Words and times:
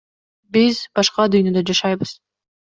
Биз 0.55 0.79
башка 1.01 1.27
дүйнөдө 1.35 1.65
жашайбыз. 1.73 2.17